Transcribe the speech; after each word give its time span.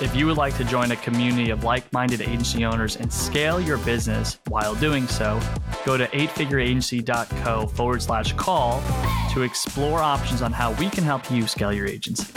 If 0.00 0.16
you 0.16 0.26
would 0.26 0.36
like 0.36 0.56
to 0.56 0.64
join 0.64 0.90
a 0.90 0.96
community 0.96 1.50
of 1.50 1.64
like 1.64 1.92
minded 1.92 2.22
agency 2.22 2.64
owners 2.64 2.96
and 2.96 3.12
scale 3.12 3.60
your 3.60 3.78
business 3.78 4.38
while 4.48 4.74
doing 4.74 5.06
so, 5.06 5.40
go 5.84 5.96
to 5.96 6.06
eightfigureagency.co 6.08 7.66
forward 7.68 8.02
slash 8.02 8.32
call 8.32 8.82
to 9.32 9.42
explore 9.42 10.00
options 10.00 10.42
on 10.42 10.52
how 10.52 10.72
we 10.72 10.88
can 10.88 11.04
help 11.04 11.30
you 11.30 11.46
scale 11.46 11.72
your 11.72 11.86
agency. 11.86 12.32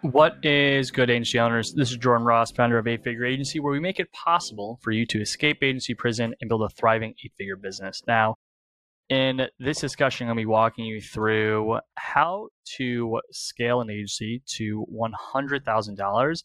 What 0.00 0.36
is 0.44 0.90
good, 0.90 1.08
agency 1.08 1.38
owners? 1.38 1.72
This 1.72 1.90
is 1.90 1.96
Jordan 1.96 2.26
Ross, 2.26 2.52
founder 2.52 2.76
of 2.76 2.86
Eight 2.86 3.02
Figure 3.02 3.24
Agency, 3.24 3.58
where 3.58 3.72
we 3.72 3.80
make 3.80 3.98
it 3.98 4.12
possible 4.12 4.78
for 4.82 4.90
you 4.90 5.06
to 5.06 5.20
escape 5.20 5.62
agency 5.62 5.94
prison 5.94 6.34
and 6.40 6.48
build 6.48 6.62
a 6.62 6.68
thriving 6.68 7.14
eight 7.24 7.32
figure 7.38 7.56
business. 7.56 8.02
Now, 8.06 8.36
in 9.08 9.48
this 9.58 9.80
discussion, 9.80 10.26
I'm 10.26 10.28
going 10.28 10.44
to 10.44 10.46
be 10.46 10.46
walking 10.46 10.84
you 10.86 11.00
through 11.00 11.78
how 11.96 12.48
to 12.76 13.20
scale 13.30 13.80
an 13.80 13.90
agency 13.90 14.42
to 14.56 14.86
$100,000 14.92 16.44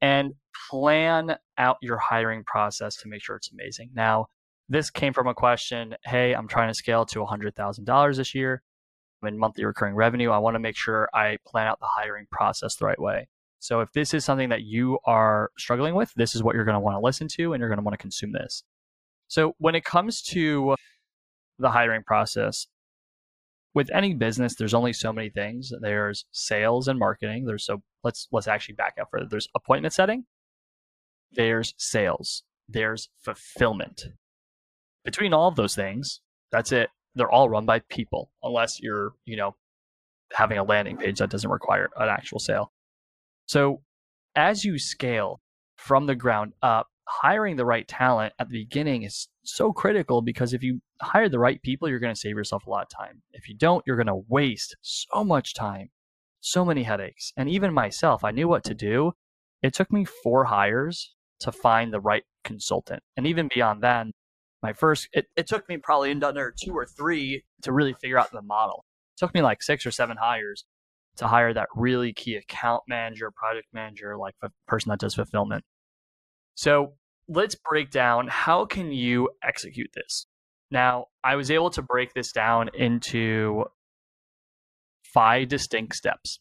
and 0.00 0.34
plan 0.70 1.36
out 1.56 1.76
your 1.82 1.98
hiring 1.98 2.44
process 2.44 2.96
to 2.96 3.08
make 3.08 3.22
sure 3.22 3.36
it's 3.36 3.50
amazing. 3.50 3.90
Now, 3.94 4.26
this 4.68 4.90
came 4.90 5.12
from 5.12 5.26
a 5.26 5.34
question 5.34 5.96
Hey, 6.04 6.34
I'm 6.34 6.46
trying 6.46 6.68
to 6.68 6.74
scale 6.74 7.04
to 7.06 7.20
$100,000 7.20 8.16
this 8.16 8.34
year 8.34 8.62
in 9.26 9.38
monthly 9.38 9.64
recurring 9.64 9.94
revenue, 9.94 10.30
I 10.30 10.38
want 10.38 10.54
to 10.54 10.60
make 10.60 10.76
sure 10.76 11.08
I 11.12 11.38
plan 11.46 11.66
out 11.66 11.80
the 11.80 11.88
hiring 11.88 12.26
process 12.30 12.76
the 12.76 12.86
right 12.86 13.00
way. 13.00 13.28
So 13.58 13.80
if 13.80 13.92
this 13.92 14.14
is 14.14 14.24
something 14.24 14.50
that 14.50 14.62
you 14.62 14.98
are 15.04 15.50
struggling 15.58 15.94
with, 15.94 16.12
this 16.14 16.34
is 16.34 16.42
what 16.42 16.54
you're 16.54 16.64
going 16.64 16.76
to 16.76 16.80
want 16.80 16.94
to 16.94 17.00
listen 17.00 17.26
to 17.36 17.52
and 17.52 17.60
you're 17.60 17.68
going 17.68 17.78
to 17.78 17.84
want 17.84 17.94
to 17.94 18.02
consume 18.02 18.32
this. 18.32 18.62
So 19.26 19.54
when 19.58 19.74
it 19.74 19.84
comes 19.84 20.22
to 20.30 20.76
the 21.58 21.70
hiring 21.70 22.02
process, 22.02 22.66
with 23.74 23.90
any 23.92 24.14
business, 24.14 24.54
there's 24.56 24.74
only 24.74 24.92
so 24.92 25.12
many 25.12 25.30
things. 25.30 25.72
There's 25.80 26.24
sales 26.32 26.88
and 26.88 26.98
marketing. 26.98 27.44
There's 27.44 27.64
so 27.64 27.82
let's 28.02 28.28
let's 28.32 28.48
actually 28.48 28.74
back 28.74 28.94
up 29.00 29.08
further. 29.10 29.26
There's 29.30 29.48
appointment 29.54 29.94
setting. 29.94 30.24
There's 31.32 31.74
sales. 31.76 32.42
There's 32.68 33.08
fulfillment. 33.20 34.06
Between 35.04 35.32
all 35.32 35.48
of 35.48 35.56
those 35.56 35.74
things, 35.74 36.20
that's 36.50 36.72
it 36.72 36.90
they're 37.18 37.30
all 37.30 37.48
run 37.48 37.66
by 37.66 37.80
people 37.90 38.30
unless 38.42 38.80
you're, 38.80 39.12
you 39.26 39.36
know, 39.36 39.54
having 40.32 40.58
a 40.58 40.62
landing 40.62 40.96
page 40.96 41.18
that 41.18 41.30
doesn't 41.30 41.50
require 41.50 41.88
an 41.96 42.08
actual 42.08 42.38
sale. 42.38 42.72
So 43.46 43.82
as 44.36 44.64
you 44.64 44.78
scale 44.78 45.40
from 45.76 46.06
the 46.06 46.14
ground 46.14 46.52
up, 46.62 46.88
hiring 47.08 47.56
the 47.56 47.64
right 47.64 47.88
talent 47.88 48.34
at 48.38 48.48
the 48.48 48.58
beginning 48.64 49.02
is 49.02 49.28
so 49.44 49.72
critical 49.72 50.22
because 50.22 50.52
if 50.52 50.62
you 50.62 50.80
hire 51.00 51.28
the 51.28 51.38
right 51.38 51.60
people, 51.62 51.88
you're 51.88 51.98
going 51.98 52.14
to 52.14 52.20
save 52.20 52.36
yourself 52.36 52.66
a 52.66 52.70
lot 52.70 52.82
of 52.82 52.88
time. 52.88 53.22
If 53.32 53.48
you 53.48 53.56
don't, 53.56 53.82
you're 53.86 53.96
going 53.96 54.06
to 54.06 54.24
waste 54.28 54.76
so 54.82 55.24
much 55.24 55.54
time, 55.54 55.90
so 56.40 56.64
many 56.64 56.82
headaches. 56.82 57.32
And 57.36 57.48
even 57.48 57.72
myself, 57.72 58.24
I 58.24 58.30
knew 58.30 58.48
what 58.48 58.64
to 58.64 58.74
do. 58.74 59.12
It 59.62 59.74
took 59.74 59.90
me 59.92 60.04
four 60.04 60.44
hires 60.44 61.14
to 61.40 61.52
find 61.52 61.92
the 61.92 62.00
right 62.00 62.24
consultant. 62.44 63.02
And 63.16 63.26
even 63.26 63.48
beyond 63.52 63.82
that, 63.82 64.06
my 64.62 64.72
first 64.72 65.08
it, 65.12 65.26
it 65.36 65.46
took 65.46 65.68
me 65.68 65.76
probably 65.76 66.10
another 66.10 66.52
two 66.56 66.72
or 66.72 66.86
three 66.86 67.44
to 67.62 67.72
really 67.72 67.94
figure 67.94 68.18
out 68.18 68.30
the 68.32 68.42
model 68.42 68.84
it 69.16 69.20
took 69.20 69.34
me 69.34 69.42
like 69.42 69.62
six 69.62 69.86
or 69.86 69.90
seven 69.90 70.16
hires 70.16 70.64
to 71.16 71.26
hire 71.26 71.52
that 71.52 71.68
really 71.74 72.12
key 72.12 72.36
account 72.36 72.82
manager 72.88 73.30
project 73.30 73.66
manager 73.72 74.16
like 74.16 74.34
a 74.42 74.50
person 74.66 74.90
that 74.90 75.00
does 75.00 75.14
fulfillment 75.14 75.64
so 76.58 76.94
let's 77.28 77.54
break 77.54 77.90
down 77.90 78.26
how 78.28 78.64
can 78.64 78.90
you 78.90 79.28
execute 79.42 79.90
this 79.94 80.26
now 80.70 81.06
i 81.22 81.36
was 81.36 81.50
able 81.50 81.70
to 81.70 81.82
break 81.82 82.12
this 82.14 82.32
down 82.32 82.68
into 82.74 83.64
five 85.14 85.46
distinct 85.46 85.94
steps 85.94 86.40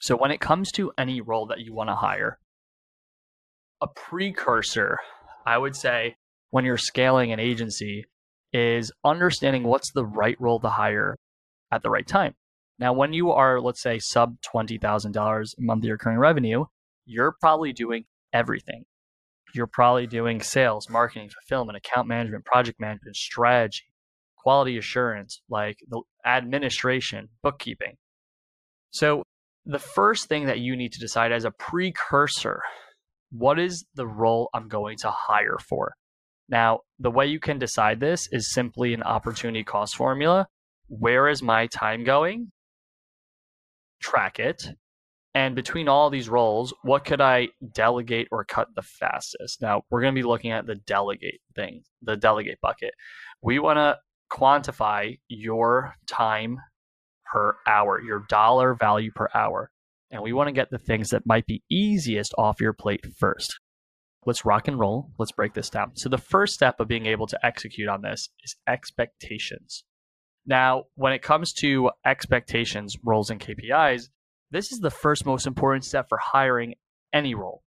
so 0.00 0.16
when 0.16 0.32
it 0.32 0.40
comes 0.40 0.72
to 0.72 0.90
any 0.98 1.20
role 1.20 1.46
that 1.46 1.60
you 1.60 1.72
want 1.72 1.88
to 1.88 1.94
hire 1.94 2.38
a 3.80 3.86
precursor 3.86 4.98
i 5.46 5.56
would 5.56 5.76
say 5.76 6.16
when 6.50 6.64
you're 6.64 6.76
scaling 6.76 7.30
an 7.32 7.38
agency 7.38 8.04
is 8.52 8.90
understanding 9.04 9.62
what's 9.62 9.92
the 9.92 10.04
right 10.04 10.36
role 10.40 10.58
to 10.60 10.68
hire 10.68 11.16
at 11.70 11.82
the 11.82 11.90
right 11.90 12.06
time. 12.06 12.34
Now, 12.78 12.92
when 12.92 13.12
you 13.12 13.30
are, 13.30 13.60
let's 13.60 13.82
say, 13.82 13.98
sub 13.98 14.36
$20,000 14.54 15.54
monthly 15.58 15.90
recurring 15.90 16.18
revenue, 16.18 16.64
you're 17.04 17.34
probably 17.40 17.72
doing 17.72 18.06
everything. 18.32 18.84
You're 19.54 19.66
probably 19.66 20.06
doing 20.06 20.42
sales, 20.42 20.88
marketing, 20.88 21.30
fulfillment, 21.30 21.76
account 21.76 22.08
management, 22.08 22.44
project 22.44 22.80
management, 22.80 23.16
strategy, 23.16 23.84
quality 24.36 24.78
assurance, 24.78 25.42
like 25.48 25.78
the 25.88 26.02
administration, 26.24 27.28
bookkeeping. 27.42 27.96
So, 28.90 29.24
the 29.66 29.78
first 29.78 30.28
thing 30.28 30.46
that 30.46 30.58
you 30.58 30.74
need 30.74 30.92
to 30.92 31.00
decide 31.00 31.32
as 31.32 31.44
a 31.44 31.50
precursor 31.50 32.62
what 33.30 33.58
is 33.58 33.84
the 33.94 34.06
role 34.06 34.50
I'm 34.52 34.68
going 34.68 34.98
to 34.98 35.10
hire 35.10 35.58
for? 35.58 35.94
Now, 36.48 36.80
the 36.98 37.10
way 37.10 37.26
you 37.26 37.38
can 37.38 37.58
decide 37.58 38.00
this 38.00 38.28
is 38.32 38.52
simply 38.52 38.92
an 38.92 39.02
opportunity 39.04 39.62
cost 39.62 39.96
formula. 39.96 40.46
Where 40.88 41.28
is 41.28 41.42
my 41.42 41.68
time 41.68 42.02
going? 42.02 42.50
Track 44.00 44.40
it. 44.40 44.64
And 45.34 45.54
between 45.54 45.88
all 45.88 46.10
these 46.10 46.28
roles, 46.28 46.74
what 46.82 47.04
could 47.04 47.20
I 47.20 47.48
delegate 47.72 48.28
or 48.32 48.44
cut 48.44 48.68
the 48.74 48.82
fastest? 48.82 49.62
Now, 49.62 49.82
we're 49.88 50.00
going 50.00 50.14
to 50.14 50.18
be 50.20 50.26
looking 50.26 50.50
at 50.50 50.66
the 50.66 50.74
delegate 50.74 51.40
thing, 51.54 51.82
the 52.02 52.16
delegate 52.16 52.60
bucket. 52.60 52.94
We 53.40 53.60
want 53.60 53.76
to 53.76 53.98
quantify 54.32 55.18
your 55.28 55.94
time 56.08 56.58
per 57.32 57.56
hour, 57.68 58.00
your 58.02 58.24
dollar 58.28 58.74
value 58.74 59.12
per 59.14 59.28
hour. 59.32 59.70
And 60.10 60.20
we 60.22 60.32
want 60.32 60.48
to 60.48 60.52
get 60.52 60.70
the 60.70 60.78
things 60.78 61.10
that 61.10 61.24
might 61.24 61.46
be 61.46 61.62
easiest 61.70 62.34
off 62.36 62.60
your 62.60 62.72
plate 62.72 63.06
first 63.16 63.60
let's 64.26 64.44
rock 64.44 64.68
and 64.68 64.78
roll. 64.78 65.10
Let's 65.18 65.32
break 65.32 65.54
this 65.54 65.70
down. 65.70 65.92
So, 65.96 66.08
the 66.08 66.18
first 66.18 66.54
step 66.54 66.80
of 66.80 66.88
being 66.88 67.06
able 67.06 67.26
to 67.28 67.46
execute 67.46 67.88
on 67.88 68.02
this 68.02 68.28
is 68.44 68.56
expectations. 68.68 69.84
Now, 70.46 70.84
when 70.94 71.12
it 71.12 71.22
comes 71.22 71.52
to 71.54 71.90
expectations, 72.04 72.96
roles, 73.04 73.30
and 73.30 73.40
KPIs, 73.40 74.08
this 74.50 74.72
is 74.72 74.80
the 74.80 74.90
first 74.90 75.24
most 75.24 75.46
important 75.46 75.84
step 75.84 76.06
for 76.08 76.18
hiring 76.18 76.74
any 77.12 77.34
role. 77.34 77.62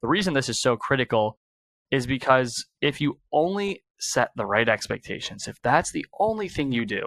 The 0.00 0.08
reason 0.08 0.34
this 0.34 0.48
is 0.48 0.60
so 0.60 0.76
critical 0.76 1.38
is 1.90 2.06
because 2.06 2.66
if 2.80 3.00
you 3.00 3.18
only 3.32 3.82
set 4.00 4.30
the 4.34 4.46
right 4.46 4.68
expectations, 4.68 5.46
if 5.46 5.56
that's 5.62 5.92
the 5.92 6.06
only 6.18 6.48
thing 6.48 6.72
you 6.72 6.84
do, 6.84 7.06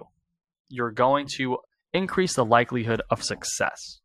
you're 0.70 0.92
going 0.92 1.28
to 1.36 1.58
increase 1.94 2.36
the 2.36 2.46
likelihood 2.46 3.02
of 3.10 3.24
success. 3.24 4.00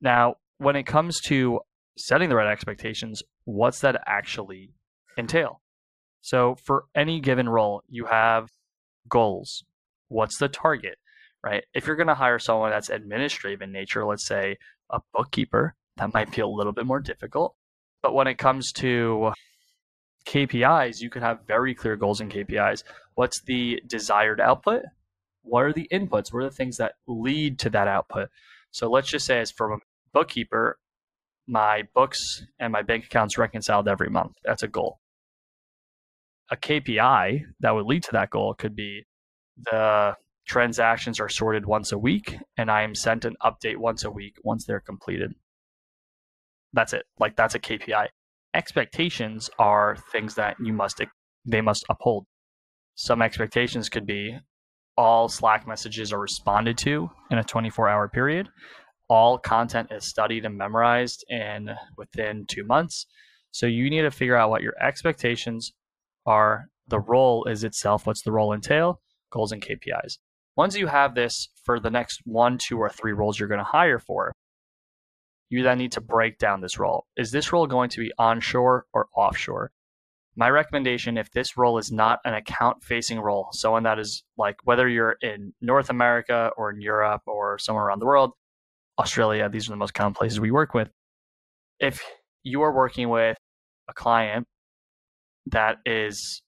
Now, 0.00 0.36
when 0.58 0.76
it 0.76 0.84
comes 0.84 1.20
to 1.26 1.60
setting 1.96 2.28
the 2.28 2.36
right 2.36 2.50
expectations, 2.50 3.22
what's 3.44 3.80
that 3.80 4.02
actually 4.06 4.70
entail? 5.16 5.62
So 6.20 6.56
for 6.64 6.84
any 6.94 7.20
given 7.20 7.48
role, 7.48 7.82
you 7.88 8.06
have 8.06 8.48
goals. 9.08 9.64
What's 10.08 10.38
the 10.38 10.48
target, 10.48 10.96
right? 11.44 11.64
If 11.74 11.86
you're 11.86 11.96
going 11.96 12.08
to 12.08 12.14
hire 12.14 12.38
someone 12.38 12.70
that's 12.70 12.88
administrative 12.88 13.60
in 13.60 13.70
nature, 13.70 14.06
let's 14.06 14.26
say 14.26 14.56
a 14.90 15.00
bookkeeper, 15.12 15.74
that 15.98 16.14
might 16.14 16.32
be 16.34 16.40
a 16.40 16.46
little 16.46 16.72
bit 16.72 16.86
more 16.86 17.00
difficult. 17.00 17.54
But 18.02 18.14
when 18.14 18.26
it 18.26 18.38
comes 18.38 18.72
to 18.72 19.32
KPIs, 20.26 21.00
you 21.00 21.10
can 21.10 21.22
have 21.22 21.46
very 21.46 21.74
clear 21.74 21.96
goals 21.96 22.20
and 22.20 22.32
KPIs. 22.32 22.82
What's 23.14 23.42
the 23.42 23.82
desired 23.86 24.40
output? 24.40 24.82
What 25.42 25.64
are 25.64 25.72
the 25.72 25.86
inputs? 25.92 26.32
What 26.32 26.40
are 26.40 26.48
the 26.48 26.56
things 26.56 26.78
that 26.78 26.94
lead 27.06 27.58
to 27.60 27.70
that 27.70 27.88
output? 27.88 28.30
So 28.70 28.90
let's 28.90 29.10
just 29.10 29.26
say, 29.26 29.40
as 29.40 29.50
from 29.50 29.72
a 29.72 29.78
bookkeeper, 30.12 30.78
my 31.46 31.82
books 31.94 32.46
and 32.58 32.72
my 32.72 32.80
bank 32.80 33.04
accounts 33.04 33.36
reconciled 33.36 33.86
every 33.86 34.08
month. 34.08 34.32
That's 34.44 34.62
a 34.62 34.68
goal. 34.68 34.98
A 36.50 36.56
KPI 36.56 37.42
that 37.60 37.74
would 37.74 37.84
lead 37.84 38.02
to 38.04 38.12
that 38.12 38.30
goal 38.30 38.54
could 38.54 38.74
be 38.74 39.04
the 39.70 40.16
transactions 40.46 41.20
are 41.20 41.28
sorted 41.28 41.66
once 41.66 41.92
a 41.92 41.98
week 41.98 42.36
and 42.56 42.70
I 42.70 42.82
am 42.82 42.94
sent 42.94 43.24
an 43.24 43.36
update 43.42 43.76
once 43.76 44.04
a 44.04 44.10
week 44.10 44.36
once 44.44 44.64
they're 44.64 44.80
completed. 44.80 45.34
That's 46.72 46.92
it. 46.92 47.04
Like 47.18 47.36
that's 47.36 47.54
a 47.54 47.60
KPI. 47.60 48.08
Expectations 48.54 49.50
are 49.58 49.96
things 50.12 50.34
that 50.34 50.56
you 50.62 50.72
must 50.72 51.00
they 51.44 51.60
must 51.60 51.84
uphold. 51.88 52.26
Some 52.94 53.22
expectations 53.22 53.88
could 53.88 54.06
be 54.06 54.38
all 54.96 55.28
Slack 55.28 55.66
messages 55.66 56.12
are 56.12 56.20
responded 56.20 56.78
to 56.78 57.10
in 57.30 57.38
a 57.38 57.44
24 57.44 57.88
hour 57.88 58.08
period 58.08 58.48
all 59.08 59.38
content 59.38 59.88
is 59.92 60.04
studied 60.04 60.44
and 60.44 60.56
memorized 60.56 61.24
in 61.28 61.70
within 61.96 62.46
two 62.46 62.64
months. 62.64 63.06
So 63.50 63.66
you 63.66 63.90
need 63.90 64.02
to 64.02 64.10
figure 64.10 64.36
out 64.36 64.50
what 64.50 64.62
your 64.62 64.74
expectations 64.80 65.72
are. 66.26 66.66
The 66.88 67.00
role 67.00 67.44
is 67.44 67.64
itself. 67.64 68.06
What's 68.06 68.22
the 68.22 68.32
role 68.32 68.52
entail? 68.52 69.00
Goals 69.30 69.52
and 69.52 69.62
KPIs. 69.62 70.18
Once 70.56 70.76
you 70.76 70.86
have 70.86 71.14
this 71.14 71.48
for 71.64 71.80
the 71.80 71.90
next 71.90 72.20
one, 72.24 72.58
two, 72.58 72.78
or 72.78 72.88
three 72.88 73.12
roles 73.12 73.38
you're 73.38 73.48
going 73.48 73.58
to 73.58 73.64
hire 73.64 73.98
for, 73.98 74.32
you 75.50 75.62
then 75.62 75.78
need 75.78 75.92
to 75.92 76.00
break 76.00 76.38
down 76.38 76.60
this 76.60 76.78
role. 76.78 77.06
Is 77.16 77.30
this 77.30 77.52
role 77.52 77.66
going 77.66 77.90
to 77.90 78.00
be 78.00 78.12
onshore 78.18 78.86
or 78.92 79.08
offshore? 79.16 79.70
My 80.36 80.50
recommendation, 80.50 81.16
if 81.16 81.30
this 81.30 81.56
role 81.56 81.78
is 81.78 81.92
not 81.92 82.18
an 82.24 82.34
account 82.34 82.82
facing 82.82 83.20
role, 83.20 83.48
someone 83.52 83.84
that 83.84 83.98
is 83.98 84.24
like 84.36 84.56
whether 84.64 84.88
you're 84.88 85.16
in 85.22 85.52
North 85.60 85.90
America 85.90 86.50
or 86.56 86.70
in 86.70 86.80
Europe 86.80 87.22
or 87.26 87.58
somewhere 87.58 87.84
around 87.84 88.00
the 88.00 88.06
world, 88.06 88.32
Australia, 88.98 89.48
these 89.48 89.68
are 89.68 89.72
the 89.72 89.76
most 89.76 89.94
common 89.94 90.14
places 90.14 90.40
we 90.40 90.50
work 90.50 90.74
with. 90.74 90.88
If 91.78 92.02
you 92.42 92.62
are 92.62 92.72
working 92.74 93.08
with 93.08 93.36
a 93.88 93.92
client 93.92 94.46
that 95.46 95.76
is 95.84 96.42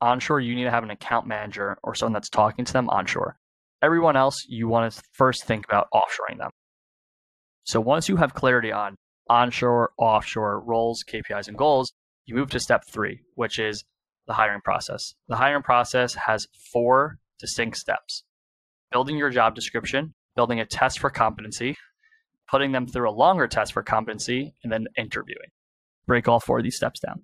onshore, 0.00 0.40
you 0.40 0.54
need 0.54 0.64
to 0.64 0.70
have 0.70 0.84
an 0.84 0.90
account 0.90 1.26
manager 1.26 1.78
or 1.82 1.94
someone 1.94 2.12
that's 2.12 2.28
talking 2.28 2.64
to 2.64 2.72
them 2.72 2.88
onshore. 2.88 3.36
Everyone 3.82 4.16
else, 4.16 4.44
you 4.48 4.68
want 4.68 4.92
to 4.92 5.02
first 5.12 5.44
think 5.44 5.64
about 5.64 5.88
offshoring 5.94 6.38
them. 6.38 6.50
So 7.64 7.80
once 7.80 8.08
you 8.08 8.16
have 8.16 8.34
clarity 8.34 8.72
on 8.72 8.96
onshore, 9.28 9.92
offshore 9.98 10.60
roles, 10.60 11.04
KPIs, 11.04 11.48
and 11.48 11.56
goals, 11.56 11.92
you 12.26 12.34
move 12.34 12.50
to 12.50 12.60
step 12.60 12.84
three, 12.90 13.20
which 13.34 13.58
is 13.58 13.84
the 14.26 14.34
hiring 14.34 14.60
process. 14.62 15.14
The 15.28 15.36
hiring 15.36 15.62
process 15.62 16.14
has 16.14 16.46
four 16.72 17.18
distinct 17.38 17.78
steps 17.78 18.24
building 18.90 19.16
your 19.16 19.30
job 19.30 19.54
description, 19.54 20.14
building 20.36 20.60
a 20.60 20.66
test 20.66 20.98
for 20.98 21.10
competency, 21.10 21.76
putting 22.50 22.72
them 22.72 22.86
through 22.86 23.08
a 23.08 23.12
longer 23.12 23.46
test 23.46 23.72
for 23.72 23.82
competency, 23.82 24.54
and 24.62 24.72
then 24.72 24.86
interviewing. 24.96 25.48
Break 26.06 26.26
all 26.26 26.40
four 26.40 26.58
of 26.58 26.64
these 26.64 26.76
steps 26.76 27.00
down. 27.00 27.22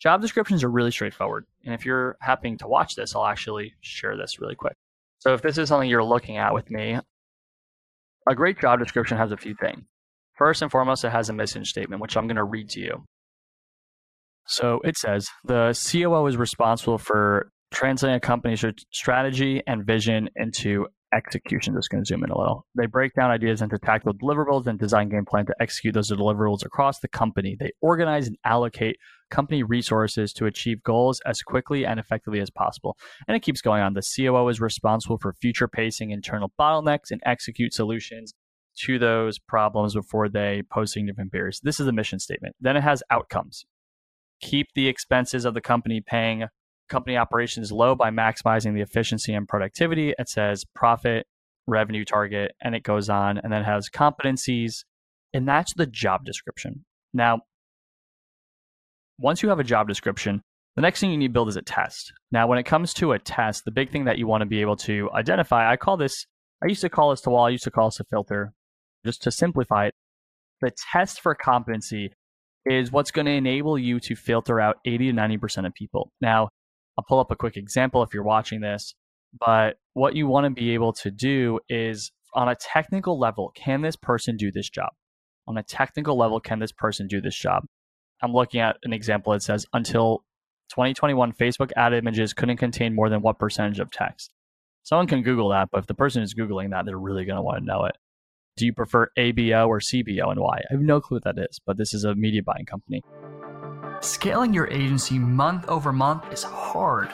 Job 0.00 0.20
descriptions 0.20 0.62
are 0.62 0.70
really 0.70 0.90
straightforward. 0.90 1.46
And 1.64 1.74
if 1.74 1.86
you're 1.86 2.16
happening 2.20 2.58
to 2.58 2.68
watch 2.68 2.94
this, 2.96 3.14
I'll 3.14 3.26
actually 3.26 3.74
share 3.80 4.16
this 4.16 4.38
really 4.40 4.54
quick. 4.54 4.76
So 5.18 5.32
if 5.34 5.42
this 5.42 5.58
is 5.58 5.68
something 5.68 5.88
you're 5.88 6.04
looking 6.04 6.36
at 6.36 6.52
with 6.52 6.70
me, 6.70 6.98
a 8.28 8.34
great 8.34 8.60
job 8.60 8.78
description 8.78 9.16
has 9.16 9.32
a 9.32 9.36
few 9.36 9.54
things. 9.54 9.84
First 10.36 10.60
and 10.60 10.70
foremost, 10.70 11.04
it 11.04 11.10
has 11.10 11.30
a 11.30 11.32
mission 11.32 11.64
statement, 11.64 12.02
which 12.02 12.16
I'm 12.16 12.26
going 12.26 12.36
to 12.36 12.44
read 12.44 12.68
to 12.70 12.80
you. 12.80 13.04
So 14.46 14.80
it 14.84 14.96
says 14.96 15.28
the 15.44 15.76
COO 15.90 16.26
is 16.26 16.36
responsible 16.36 16.98
for 16.98 17.48
translating 17.72 18.16
a 18.16 18.20
company's 18.20 18.64
strategy 18.92 19.62
and 19.66 19.84
vision 19.84 20.28
into 20.36 20.86
execution. 21.16 21.74
Just 21.74 21.90
going 21.90 22.04
to 22.04 22.06
zoom 22.06 22.22
in 22.22 22.30
a 22.30 22.38
little. 22.38 22.66
They 22.76 22.86
break 22.86 23.14
down 23.14 23.30
ideas 23.30 23.62
into 23.62 23.78
tactical 23.78 24.14
deliverables 24.14 24.66
and 24.66 24.78
design 24.78 25.08
game 25.08 25.24
plan 25.24 25.46
to 25.46 25.54
execute 25.60 25.94
those 25.94 26.10
deliverables 26.10 26.64
across 26.64 27.00
the 27.00 27.08
company. 27.08 27.56
They 27.58 27.72
organize 27.80 28.26
and 28.26 28.36
allocate 28.44 28.96
company 29.30 29.62
resources 29.62 30.32
to 30.34 30.46
achieve 30.46 30.82
goals 30.82 31.20
as 31.26 31.42
quickly 31.42 31.84
and 31.84 31.98
effectively 31.98 32.40
as 32.40 32.50
possible. 32.50 32.96
And 33.26 33.36
it 33.36 33.40
keeps 33.40 33.60
going 33.60 33.82
on. 33.82 33.94
The 33.94 34.02
COO 34.16 34.48
is 34.48 34.60
responsible 34.60 35.18
for 35.18 35.34
future 35.40 35.68
pacing 35.68 36.10
internal 36.10 36.52
bottlenecks 36.60 37.10
and 37.10 37.20
execute 37.24 37.74
solutions 37.74 38.34
to 38.84 38.98
those 38.98 39.38
problems 39.38 39.94
before 39.94 40.28
they 40.28 40.62
pose 40.70 40.92
significant 40.92 41.32
barriers. 41.32 41.60
This 41.62 41.80
is 41.80 41.86
a 41.86 41.92
mission 41.92 42.18
statement. 42.18 42.54
Then 42.60 42.76
it 42.76 42.82
has 42.82 43.02
outcomes. 43.10 43.64
Keep 44.42 44.68
the 44.74 44.86
expenses 44.86 45.46
of 45.46 45.54
the 45.54 45.62
company 45.62 46.02
paying 46.06 46.44
company 46.88 47.16
operations 47.16 47.72
low 47.72 47.94
by 47.94 48.10
maximizing 48.10 48.74
the 48.74 48.80
efficiency 48.80 49.34
and 49.34 49.48
productivity. 49.48 50.14
It 50.18 50.28
says 50.28 50.64
profit, 50.74 51.26
revenue 51.66 52.04
target, 52.04 52.52
and 52.62 52.74
it 52.74 52.82
goes 52.82 53.08
on 53.08 53.38
and 53.38 53.52
then 53.52 53.64
has 53.64 53.88
competencies. 53.88 54.84
And 55.32 55.46
that's 55.46 55.74
the 55.74 55.86
job 55.86 56.24
description. 56.24 56.84
Now, 57.12 57.40
once 59.18 59.42
you 59.42 59.48
have 59.48 59.60
a 59.60 59.64
job 59.64 59.88
description, 59.88 60.42
the 60.76 60.82
next 60.82 61.00
thing 61.00 61.10
you 61.10 61.16
need 61.16 61.28
to 61.28 61.32
build 61.32 61.48
is 61.48 61.56
a 61.56 61.62
test. 61.62 62.12
Now, 62.30 62.46
when 62.46 62.58
it 62.58 62.64
comes 62.64 62.92
to 62.94 63.12
a 63.12 63.18
test, 63.18 63.64
the 63.64 63.70
big 63.70 63.90
thing 63.90 64.04
that 64.04 64.18
you 64.18 64.26
want 64.26 64.42
to 64.42 64.46
be 64.46 64.60
able 64.60 64.76
to 64.76 65.10
identify, 65.12 65.70
I 65.70 65.76
call 65.76 65.96
this, 65.96 66.26
I 66.62 66.66
used 66.66 66.82
to 66.82 66.90
call 66.90 67.10
this 67.10 67.22
the 67.22 67.30
wall, 67.30 67.46
I 67.46 67.50
used 67.50 67.64
to 67.64 67.70
call 67.70 67.88
this 67.88 68.00
a 68.00 68.04
filter, 68.04 68.52
just 69.04 69.22
to 69.22 69.30
simplify 69.30 69.86
it. 69.86 69.94
The 70.60 70.70
test 70.92 71.20
for 71.20 71.34
competency 71.34 72.12
is 72.66 72.92
what's 72.92 73.10
going 73.10 73.26
to 73.26 73.32
enable 73.32 73.78
you 73.78 74.00
to 74.00 74.14
filter 74.16 74.60
out 74.60 74.76
80 74.84 75.12
to 75.12 75.16
90% 75.16 75.66
of 75.66 75.74
people. 75.74 76.12
Now, 76.20 76.48
I'll 76.98 77.04
pull 77.06 77.20
up 77.20 77.30
a 77.30 77.36
quick 77.36 77.56
example 77.56 78.02
if 78.02 78.14
you're 78.14 78.22
watching 78.22 78.60
this, 78.60 78.94
but 79.38 79.76
what 79.94 80.16
you 80.16 80.26
want 80.26 80.44
to 80.44 80.50
be 80.50 80.70
able 80.70 80.92
to 80.94 81.10
do 81.10 81.60
is 81.68 82.10
on 82.34 82.48
a 82.48 82.54
technical 82.54 83.18
level, 83.18 83.52
can 83.54 83.82
this 83.82 83.96
person 83.96 84.36
do 84.36 84.50
this 84.50 84.68
job? 84.68 84.90
On 85.46 85.56
a 85.56 85.62
technical 85.62 86.18
level, 86.18 86.40
can 86.40 86.58
this 86.58 86.72
person 86.72 87.06
do 87.06 87.20
this 87.20 87.36
job? 87.36 87.64
I'm 88.22 88.32
looking 88.32 88.60
at 88.60 88.76
an 88.82 88.92
example 88.92 89.32
that 89.32 89.42
says 89.42 89.66
until 89.72 90.24
2021, 90.70 91.32
Facebook 91.32 91.70
ad 91.76 91.92
images 91.92 92.32
couldn't 92.32 92.56
contain 92.56 92.94
more 92.94 93.08
than 93.08 93.22
what 93.22 93.38
percentage 93.38 93.78
of 93.78 93.90
text. 93.90 94.32
Someone 94.82 95.06
can 95.06 95.22
Google 95.22 95.50
that, 95.50 95.68
but 95.70 95.78
if 95.78 95.86
the 95.86 95.94
person 95.94 96.22
is 96.22 96.34
Googling 96.34 96.70
that, 96.70 96.86
they're 96.86 96.98
really 96.98 97.24
going 97.24 97.36
to 97.36 97.42
want 97.42 97.58
to 97.58 97.64
know 97.64 97.84
it. 97.84 97.96
Do 98.56 98.64
you 98.64 98.72
prefer 98.72 99.10
ABO 99.18 99.68
or 99.68 99.80
CBO 99.80 100.30
and 100.30 100.40
why? 100.40 100.58
I 100.58 100.72
have 100.72 100.80
no 100.80 101.00
clue 101.00 101.16
what 101.16 101.24
that 101.24 101.38
is, 101.38 101.60
but 101.66 101.76
this 101.76 101.92
is 101.92 102.04
a 102.04 102.14
media 102.14 102.42
buying 102.42 102.64
company. 102.64 103.02
Scaling 104.00 104.52
your 104.52 104.68
agency 104.68 105.18
month 105.18 105.66
over 105.68 105.92
month 105.92 106.30
is 106.32 106.42
hard. 106.42 107.08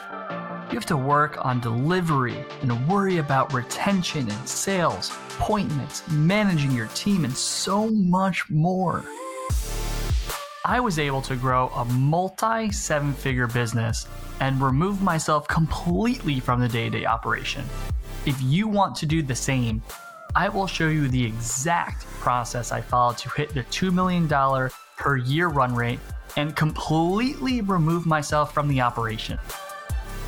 You 0.69 0.75
have 0.75 0.85
to 0.87 0.97
work 0.97 1.43
on 1.43 1.61
delivery 1.61 2.45
and 2.61 2.87
worry 2.87 3.17
about 3.17 3.53
retention 3.53 4.29
and 4.29 4.49
sales, 4.49 5.09
appointments, 5.09 6.03
managing 6.11 6.71
your 6.71 6.87
team, 6.87 7.23
and 7.23 7.35
so 7.35 7.89
much 7.89 8.49
more. 8.49 9.03
I 10.65 10.79
was 10.79 10.99
able 10.99 11.21
to 11.23 11.35
grow 11.35 11.69
a 11.69 11.85
multi 11.85 12.71
seven 12.71 13.13
figure 13.13 13.47
business 13.47 14.07
and 14.39 14.61
remove 14.61 15.01
myself 15.01 15.47
completely 15.47 16.39
from 16.39 16.59
the 16.59 16.67
day 16.67 16.89
to 16.89 16.99
day 16.99 17.05
operation. 17.05 17.65
If 18.25 18.41
you 18.41 18.67
want 18.67 18.95
to 18.97 19.05
do 19.05 19.21
the 19.21 19.35
same, 19.35 19.81
I 20.35 20.49
will 20.49 20.67
show 20.67 20.89
you 20.89 21.07
the 21.07 21.23
exact 21.23 22.05
process 22.19 22.71
I 22.71 22.81
followed 22.81 23.17
to 23.19 23.29
hit 23.29 23.53
the 23.53 23.63
$2 23.63 23.93
million 23.93 24.27
per 24.97 25.17
year 25.17 25.47
run 25.47 25.75
rate 25.75 25.99
and 26.35 26.55
completely 26.55 27.61
remove 27.61 28.05
myself 28.05 28.53
from 28.53 28.67
the 28.67 28.81
operation. 28.81 29.39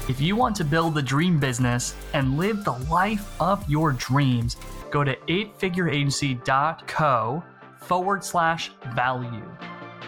If 0.08 0.22
you 0.22 0.36
want 0.36 0.56
to 0.58 0.64
build 0.64 0.94
the 0.94 1.02
dream 1.02 1.40
business 1.40 1.96
and 2.14 2.38
live 2.38 2.64
the 2.64 2.78
life 2.92 3.42
of 3.42 3.68
your 3.68 3.94
dreams, 3.94 4.56
go 4.92 5.04
to 5.04 5.16
eightfigureagency.co 5.16 7.44
forward 7.80 8.24
slash 8.24 8.72
value. 8.94 9.52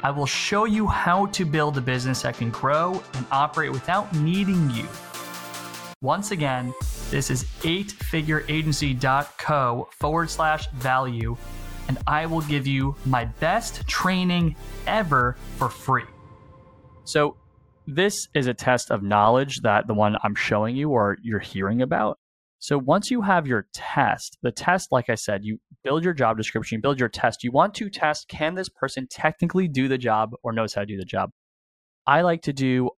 I 0.04 0.12
will 0.12 0.28
show 0.28 0.66
you 0.66 0.86
how 0.88 1.26
to 1.28 1.46
build 1.46 1.78
a 1.78 1.82
business 1.82 2.22
that 2.22 2.38
can 2.38 2.52
grow 2.52 3.02
and 3.16 3.26
operate 3.32 3.72
without 3.72 4.14
needing 4.16 4.70
you. 4.70 4.86
Once 6.02 6.30
again, 6.30 6.72
this 7.10 7.32
is 7.32 7.46
eightfigureagency.co 7.62 9.90
forward 10.00 10.30
slash 10.30 10.70
value, 10.74 11.36
and 11.88 11.98
I 12.08 12.26
will 12.26 12.42
give 12.42 12.68
you 12.68 12.96
my 13.06 13.26
best 13.26 13.88
training 13.88 14.56
ever 14.86 15.36
for 15.58 15.70
free. 15.70 16.06
So, 17.06 17.38
this 17.88 18.28
is 18.34 18.48
a 18.48 18.54
test 18.54 18.92
of 18.92 19.02
knowledge 19.02 19.62
that 19.64 19.88
the 19.88 19.94
one 19.94 20.18
I'm 20.22 20.36
showing 20.36 20.76
you 20.76 20.90
or 20.90 21.18
you're 21.22 21.40
hearing 21.40 21.82
about. 21.82 22.20
So 22.60 22.78
once 22.78 23.12
you 23.12 23.22
have 23.22 23.46
your 23.46 23.68
test, 23.74 24.38
the 24.42 24.52
test, 24.52 24.92
like 24.92 25.10
I 25.10 25.16
said, 25.16 25.46
you 25.46 25.60
build 25.84 26.04
your 26.04 26.14
job 26.14 26.38
description, 26.38 26.78
you 26.78 26.82
build 26.82 27.00
your 27.00 27.10
test. 27.10 27.44
You 27.44 27.52
want 27.52 27.76
to 27.76 27.90
test 27.90 28.28
can 28.28 28.56
this 28.56 28.68
person 28.68 29.08
technically 29.10 29.68
do 29.68 29.88
the 29.88 29.98
job 29.98 30.32
or 30.44 30.52
knows 30.52 30.74
how 30.74 30.82
to 30.82 30.88
do 30.88 30.98
the 30.98 31.06
job? 31.06 31.30
I 32.08 32.22
like 32.22 32.42
to 32.44 32.54
do 32.54 32.90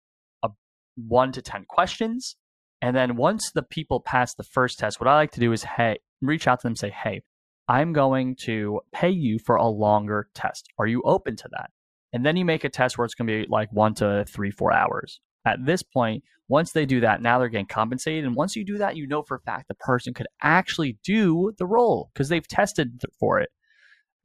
a 0.42 0.50
one 0.96 1.32
to 1.32 1.42
10 1.42 1.64
questions. 1.68 2.36
And 2.80 2.94
then 2.94 3.16
once 3.16 3.50
the 3.50 3.62
people 3.62 4.00
pass 4.00 4.34
the 4.34 4.44
first 4.44 4.78
test, 4.78 5.00
what 5.00 5.08
I 5.08 5.16
like 5.16 5.32
to 5.32 5.40
do 5.40 5.52
is, 5.52 5.64
hey, 5.64 5.98
reach 6.22 6.46
out 6.46 6.60
to 6.60 6.66
them 6.66 6.76
say, 6.76 6.90
hey, 6.90 7.22
I'm 7.68 7.92
going 7.92 8.36
to 8.36 8.80
pay 8.92 9.10
you 9.10 9.38
for 9.38 9.56
a 9.56 9.66
longer 9.66 10.28
test. 10.34 10.68
Are 10.78 10.86
you 10.86 11.02
open 11.04 11.36
to 11.36 11.48
that? 11.52 11.70
And 12.12 12.24
then 12.24 12.36
you 12.36 12.44
make 12.44 12.64
a 12.64 12.70
test 12.70 12.96
where 12.96 13.04
it's 13.04 13.14
going 13.14 13.26
to 13.28 13.42
be 13.42 13.46
like 13.48 13.70
one 13.72 13.94
to 13.96 14.24
three, 14.26 14.50
four 14.50 14.72
hours. 14.72 15.20
At 15.44 15.64
this 15.66 15.82
point, 15.82 16.24
once 16.48 16.72
they 16.72 16.86
do 16.86 17.00
that, 17.00 17.20
now 17.20 17.38
they're 17.38 17.48
getting 17.48 17.66
compensated. 17.66 18.24
And 18.24 18.34
once 18.34 18.56
you 18.56 18.64
do 18.64 18.78
that, 18.78 18.96
you 18.96 19.06
know 19.06 19.22
for 19.22 19.36
a 19.36 19.40
fact 19.40 19.68
the 19.68 19.74
person 19.74 20.14
could 20.14 20.26
actually 20.42 20.98
do 21.04 21.52
the 21.58 21.66
role 21.66 22.10
because 22.12 22.30
they've 22.30 22.48
tested 22.48 23.02
for 23.20 23.38
it. 23.38 23.50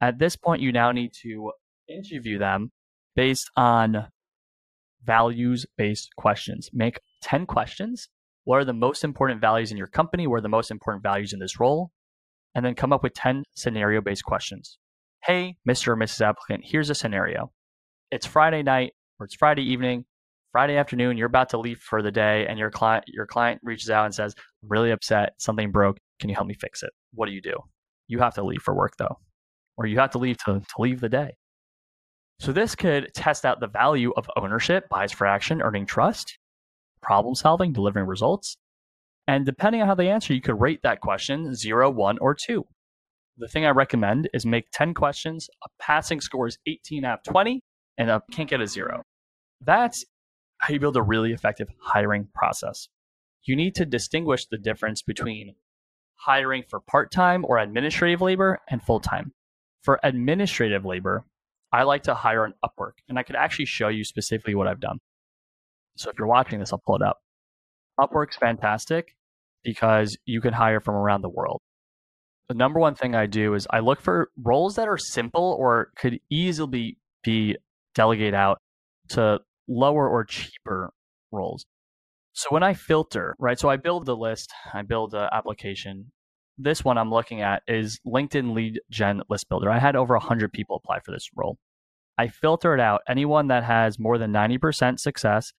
At 0.00 0.18
this 0.18 0.36
point, 0.36 0.62
you 0.62 0.72
now 0.72 0.90
need 0.92 1.12
to 1.22 1.52
interview 1.88 2.38
them 2.38 2.72
based 3.14 3.50
on 3.56 4.08
values 5.04 5.66
based 5.76 6.10
questions. 6.16 6.70
Make 6.72 6.98
10 7.22 7.44
questions. 7.44 8.08
What 8.44 8.56
are 8.56 8.64
the 8.64 8.72
most 8.72 9.04
important 9.04 9.40
values 9.40 9.70
in 9.70 9.76
your 9.76 9.86
company? 9.86 10.26
What 10.26 10.36
are 10.36 10.42
the 10.42 10.48
most 10.48 10.70
important 10.70 11.02
values 11.02 11.34
in 11.34 11.40
this 11.40 11.60
role? 11.60 11.90
And 12.54 12.64
then 12.64 12.74
come 12.74 12.92
up 12.92 13.02
with 13.02 13.14
10 13.14 13.44
scenario 13.54 14.00
based 14.00 14.24
questions. 14.24 14.78
Hey, 15.24 15.56
Mr. 15.68 15.88
or 15.88 15.96
Mrs. 15.96 16.20
Applicant, 16.20 16.64
here's 16.64 16.90
a 16.90 16.94
scenario. 16.94 17.50
It's 18.10 18.26
Friday 18.26 18.62
night 18.62 18.92
or 19.18 19.26
it's 19.26 19.34
Friday 19.34 19.62
evening. 19.62 20.04
Friday 20.52 20.76
afternoon, 20.76 21.16
you're 21.16 21.26
about 21.26 21.48
to 21.48 21.58
leave 21.58 21.80
for 21.80 22.00
the 22.00 22.12
day, 22.12 22.46
and 22.46 22.60
your 22.60 22.70
client 22.70 23.04
your 23.08 23.26
client 23.26 23.60
reaches 23.64 23.90
out 23.90 24.04
and 24.04 24.14
says, 24.14 24.36
"I'm 24.62 24.68
really 24.68 24.92
upset. 24.92 25.32
Something 25.38 25.72
broke. 25.72 25.98
Can 26.20 26.28
you 26.28 26.36
help 26.36 26.46
me 26.46 26.54
fix 26.54 26.84
it?" 26.84 26.90
What 27.12 27.26
do 27.26 27.32
you 27.32 27.42
do? 27.42 27.58
You 28.06 28.20
have 28.20 28.34
to 28.34 28.44
leave 28.44 28.62
for 28.62 28.72
work 28.72 28.92
though, 28.96 29.18
or 29.76 29.86
you 29.86 29.98
have 29.98 30.10
to 30.10 30.18
leave 30.18 30.38
to, 30.44 30.60
to 30.60 30.74
leave 30.78 31.00
the 31.00 31.08
day. 31.08 31.32
So 32.38 32.52
this 32.52 32.76
could 32.76 33.12
test 33.14 33.44
out 33.44 33.58
the 33.58 33.66
value 33.66 34.12
of 34.16 34.30
ownership, 34.36 34.88
bias 34.88 35.10
for 35.10 35.26
action, 35.26 35.60
earning 35.60 35.86
trust, 35.86 36.38
problem 37.02 37.34
solving, 37.34 37.72
delivering 37.72 38.06
results. 38.06 38.56
And 39.26 39.46
depending 39.46 39.80
on 39.80 39.88
how 39.88 39.94
they 39.94 40.10
answer, 40.10 40.34
you 40.34 40.40
could 40.40 40.60
rate 40.60 40.80
that 40.82 41.00
question 41.00 41.54
zero, 41.54 41.90
one, 41.90 42.18
or 42.18 42.34
two. 42.34 42.66
The 43.36 43.48
thing 43.48 43.64
I 43.64 43.70
recommend 43.70 44.28
is 44.32 44.46
make 44.46 44.66
10 44.72 44.94
questions. 44.94 45.48
A 45.64 45.68
passing 45.80 46.20
score 46.20 46.46
is 46.46 46.58
18 46.66 47.04
out 47.04 47.20
of 47.20 47.32
20, 47.32 47.62
and 47.98 48.10
a 48.10 48.22
can't 48.30 48.48
get 48.48 48.60
a 48.60 48.66
zero. 48.66 49.02
That's 49.60 50.04
how 50.58 50.72
you 50.72 50.80
build 50.80 50.96
a 50.96 51.02
really 51.02 51.32
effective 51.32 51.68
hiring 51.80 52.28
process. 52.34 52.88
You 53.44 53.56
need 53.56 53.74
to 53.76 53.86
distinguish 53.86 54.46
the 54.46 54.58
difference 54.58 55.02
between 55.02 55.54
hiring 56.16 56.64
for 56.68 56.80
part 56.80 57.10
time 57.10 57.44
or 57.44 57.58
administrative 57.58 58.20
labor 58.20 58.60
and 58.70 58.82
full 58.82 59.00
time. 59.00 59.32
For 59.82 60.00
administrative 60.02 60.84
labor, 60.84 61.24
I 61.72 61.82
like 61.82 62.04
to 62.04 62.14
hire 62.14 62.44
on 62.44 62.54
Upwork, 62.64 62.92
and 63.08 63.18
I 63.18 63.22
could 63.22 63.36
actually 63.36 63.66
show 63.66 63.88
you 63.88 64.04
specifically 64.04 64.54
what 64.54 64.68
I've 64.68 64.80
done. 64.80 64.98
So 65.96 66.08
if 66.08 66.18
you're 66.18 66.28
watching 66.28 66.60
this, 66.60 66.72
I'll 66.72 66.82
pull 66.86 66.96
it 66.96 67.02
up. 67.02 67.18
Upwork's 67.98 68.36
fantastic 68.36 69.16
because 69.62 70.16
you 70.26 70.40
can 70.40 70.52
hire 70.52 70.80
from 70.80 70.94
around 70.94 71.22
the 71.22 71.28
world. 71.28 71.60
The 72.48 72.54
number 72.54 72.78
one 72.78 72.94
thing 72.94 73.14
I 73.14 73.26
do 73.26 73.54
is 73.54 73.66
I 73.70 73.80
look 73.80 74.00
for 74.00 74.30
roles 74.42 74.76
that 74.76 74.88
are 74.88 74.98
simple 74.98 75.56
or 75.58 75.90
could 75.96 76.20
easily 76.30 76.98
be 77.22 77.56
delegated 77.94 78.34
out 78.34 78.58
to 79.10 79.40
lower 79.66 80.08
or 80.08 80.24
cheaper 80.24 80.92
roles. 81.32 81.64
So 82.32 82.48
when 82.50 82.62
I 82.62 82.74
filter, 82.74 83.34
right, 83.38 83.58
so 83.58 83.68
I 83.68 83.76
build 83.76 84.06
the 84.06 84.16
list, 84.16 84.52
I 84.72 84.82
build 84.82 85.14
an 85.14 85.28
application. 85.32 86.10
This 86.58 86.84
one 86.84 86.98
I'm 86.98 87.10
looking 87.10 87.40
at 87.40 87.62
is 87.66 87.98
LinkedIn 88.06 88.54
Lead 88.54 88.80
Gen 88.90 89.22
List 89.30 89.48
Builder. 89.48 89.70
I 89.70 89.78
had 89.78 89.96
over 89.96 90.14
100 90.14 90.52
people 90.52 90.76
apply 90.76 91.00
for 91.00 91.12
this 91.12 91.28
role. 91.34 91.58
I 92.18 92.28
filtered 92.28 92.80
out 92.80 93.00
anyone 93.08 93.48
that 93.48 93.64
has 93.64 93.98
more 93.98 94.18
than 94.18 94.32
90% 94.32 95.00
success, 95.00 95.52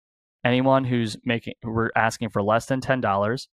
anyone 0.45 0.85
who's 0.85 1.17
making, 1.25 1.55
we're 1.63 1.89
asking 1.95 2.29
for 2.29 2.41
less 2.41 2.67
than 2.67 2.79
$10, 2.79 3.47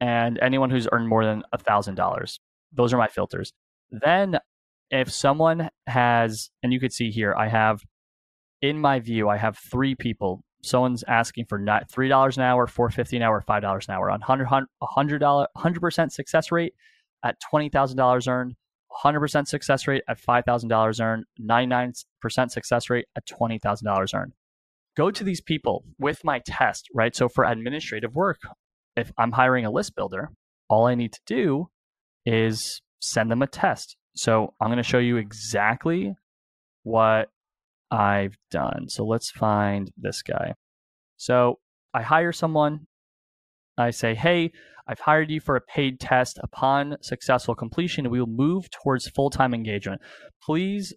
and 0.00 0.38
anyone 0.42 0.70
who's 0.70 0.88
earned 0.92 1.08
more 1.08 1.24
than 1.24 1.42
$1,000. 1.54 2.38
Those 2.72 2.92
are 2.92 2.98
my 2.98 3.08
filters. 3.08 3.52
Then 3.90 4.38
if 4.90 5.10
someone 5.10 5.70
has, 5.86 6.50
and 6.62 6.72
you 6.72 6.80
could 6.80 6.92
see 6.92 7.10
here, 7.10 7.34
I 7.34 7.48
have 7.48 7.82
in 8.62 8.80
my 8.80 8.98
view, 8.98 9.28
I 9.28 9.36
have 9.36 9.58
three 9.58 9.94
people. 9.94 10.42
Someone's 10.62 11.04
asking 11.06 11.44
for 11.46 11.58
not 11.58 11.90
three 11.90 12.08
dollars 12.08 12.38
an 12.38 12.44
hour, 12.44 12.66
four 12.66 12.88
fifty 12.90 13.16
an 13.16 13.22
hour, 13.22 13.42
five 13.42 13.60
dollars 13.60 13.86
an 13.88 13.94
hour 13.94 14.10
on 14.10 14.22
hundred 14.22 14.48
hundred 14.82 15.18
dollar 15.18 15.46
hundred 15.54 15.80
percent 15.80 16.12
success 16.12 16.50
rate 16.50 16.72
at 17.22 17.38
twenty 17.40 17.68
thousand 17.68 17.98
dollars 17.98 18.26
earned, 18.26 18.54
hundred 18.90 19.20
percent 19.20 19.48
success 19.48 19.86
rate 19.86 20.02
at 20.08 20.18
five 20.18 20.46
thousand 20.46 20.70
dollars 20.70 20.98
earned, 20.98 21.26
ninety 21.38 21.66
nine 21.66 21.92
percent 22.22 22.52
success 22.52 22.88
rate 22.88 23.04
at 23.16 23.26
twenty 23.26 23.58
thousand 23.58 23.84
dollars 23.84 24.14
earned. 24.14 24.32
Go 24.96 25.10
to 25.10 25.24
these 25.24 25.40
people 25.40 25.84
with 25.98 26.22
my 26.24 26.40
test, 26.46 26.88
right? 26.94 27.14
So 27.14 27.28
for 27.28 27.44
administrative 27.44 28.14
work, 28.14 28.38
if 28.96 29.12
I'm 29.18 29.32
hiring 29.32 29.64
a 29.64 29.70
list 29.70 29.96
builder, 29.96 30.30
all 30.68 30.86
I 30.86 30.94
need 30.94 31.12
to 31.12 31.20
do 31.26 31.68
is 32.24 32.80
send 33.00 33.30
them 33.30 33.42
a 33.42 33.46
test. 33.46 33.96
So 34.16 34.54
I'm 34.60 34.68
going 34.68 34.76
to 34.76 34.82
show 34.82 34.98
you 34.98 35.16
exactly 35.16 36.14
what 36.84 37.28
I've 37.90 38.36
done. 38.50 38.88
So 38.88 39.04
let's 39.04 39.30
find 39.30 39.90
this 39.96 40.22
guy. 40.22 40.54
So 41.16 41.58
I 41.92 42.02
hire 42.02 42.32
someone. 42.32 42.86
I 43.76 43.90
say, 43.90 44.14
hey, 44.14 44.52
I've 44.86 45.00
hired 45.00 45.30
you 45.30 45.40
for 45.40 45.56
a 45.56 45.60
paid 45.60 45.98
test. 45.98 46.38
Upon 46.42 46.96
successful 47.02 47.54
completion, 47.54 48.10
we 48.10 48.20
will 48.20 48.26
move 48.26 48.70
towards 48.70 49.08
full 49.08 49.30
time 49.30 49.54
engagement. 49.54 50.00
Please 50.42 50.92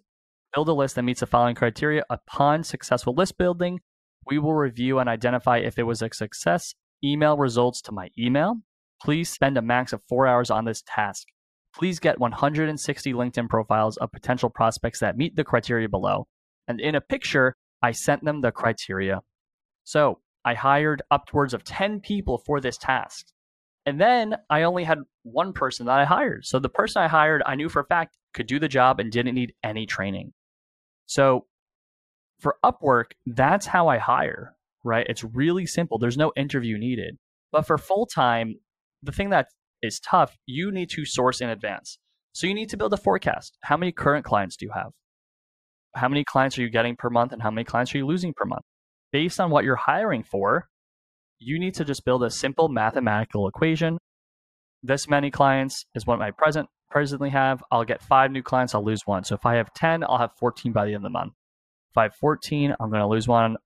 build 0.54 0.68
a 0.68 0.72
list 0.72 0.94
that 0.94 1.02
meets 1.02 1.20
the 1.20 1.26
following 1.26 1.54
criteria. 1.54 2.04
Upon 2.10 2.62
successful 2.62 3.14
list 3.14 3.38
building, 3.38 3.80
we 4.28 4.38
will 4.38 4.54
review 4.54 4.98
and 4.98 5.08
identify 5.08 5.58
if 5.58 5.78
it 5.78 5.84
was 5.84 6.02
a 6.02 6.10
success. 6.12 6.74
Email 7.02 7.36
results 7.36 7.80
to 7.82 7.92
my 7.92 8.10
email. 8.18 8.56
Please 9.02 9.30
spend 9.30 9.56
a 9.56 9.62
max 9.62 9.92
of 9.92 10.02
four 10.08 10.26
hours 10.26 10.50
on 10.50 10.64
this 10.64 10.82
task. 10.86 11.26
Please 11.74 11.98
get 11.98 12.18
160 12.18 13.12
LinkedIn 13.12 13.48
profiles 13.48 13.96
of 13.98 14.12
potential 14.12 14.50
prospects 14.50 15.00
that 15.00 15.16
meet 15.16 15.36
the 15.36 15.44
criteria 15.44 15.88
below. 15.88 16.26
And 16.66 16.80
in 16.80 16.94
a 16.94 17.00
picture, 17.00 17.56
I 17.82 17.92
sent 17.92 18.24
them 18.24 18.40
the 18.40 18.50
criteria. 18.50 19.20
So 19.84 20.20
I 20.44 20.54
hired 20.54 21.02
upwards 21.10 21.54
of 21.54 21.64
10 21.64 22.00
people 22.00 22.42
for 22.44 22.60
this 22.60 22.76
task. 22.76 23.26
And 23.86 24.00
then 24.00 24.36
I 24.50 24.62
only 24.64 24.84
had 24.84 24.98
one 25.22 25.52
person 25.52 25.86
that 25.86 25.98
I 25.98 26.04
hired. 26.04 26.44
So 26.44 26.58
the 26.58 26.68
person 26.68 27.02
I 27.02 27.08
hired, 27.08 27.42
I 27.46 27.54
knew 27.54 27.68
for 27.68 27.80
a 27.80 27.86
fact 27.86 28.16
could 28.34 28.46
do 28.46 28.58
the 28.58 28.68
job 28.68 29.00
and 29.00 29.10
didn't 29.10 29.34
need 29.34 29.54
any 29.62 29.86
training. 29.86 30.32
So 31.06 31.46
for 32.38 32.56
Upwork, 32.64 33.12
that's 33.26 33.66
how 33.66 33.88
I 33.88 33.98
hire, 33.98 34.54
right? 34.84 35.06
It's 35.08 35.24
really 35.24 35.66
simple. 35.66 35.98
There's 35.98 36.16
no 36.16 36.32
interview 36.36 36.78
needed. 36.78 37.16
But 37.50 37.66
for 37.66 37.78
full 37.78 38.06
time, 38.06 38.56
the 39.02 39.12
thing 39.12 39.30
that 39.30 39.48
is 39.82 40.00
tough, 40.00 40.36
you 40.46 40.70
need 40.70 40.90
to 40.90 41.04
source 41.04 41.40
in 41.40 41.48
advance. 41.48 41.98
So 42.32 42.46
you 42.46 42.54
need 42.54 42.68
to 42.70 42.76
build 42.76 42.92
a 42.92 42.96
forecast. 42.96 43.56
How 43.62 43.76
many 43.76 43.92
current 43.92 44.24
clients 44.24 44.56
do 44.56 44.66
you 44.66 44.72
have? 44.74 44.92
how 45.94 46.08
many 46.08 46.24
clients 46.24 46.58
are 46.58 46.62
you 46.62 46.70
getting 46.70 46.96
per 46.96 47.10
month 47.10 47.32
and 47.32 47.42
how 47.42 47.50
many 47.50 47.64
clients 47.64 47.94
are 47.94 47.98
you 47.98 48.06
losing 48.06 48.32
per 48.34 48.44
month? 48.44 48.64
Based 49.12 49.40
on 49.40 49.50
what 49.50 49.64
you're 49.64 49.76
hiring 49.76 50.22
for, 50.22 50.68
you 51.38 51.58
need 51.58 51.74
to 51.74 51.84
just 51.84 52.04
build 52.04 52.22
a 52.22 52.30
simple 52.30 52.68
mathematical 52.68 53.48
equation. 53.48 53.98
This 54.82 55.08
many 55.08 55.30
clients 55.30 55.84
is 55.94 56.06
what 56.06 56.20
I 56.20 56.30
present 56.30 56.68
presently 56.90 57.30
have. 57.30 57.62
I'll 57.70 57.84
get 57.84 58.02
five 58.02 58.30
new 58.30 58.42
clients, 58.42 58.74
I'll 58.74 58.84
lose 58.84 59.02
one. 59.04 59.24
So 59.24 59.34
if 59.34 59.44
I 59.44 59.56
have 59.56 59.72
10, 59.74 60.04
I'll 60.04 60.18
have 60.18 60.32
14 60.38 60.72
by 60.72 60.86
the 60.86 60.92
end 60.92 60.96
of 60.96 61.02
the 61.02 61.10
month. 61.10 61.32
Have 61.96 62.14
14, 62.14 62.74
I'm 62.78 62.90
going 62.90 63.00
to 63.00 63.08
lose 63.08 63.26
one 63.26 63.56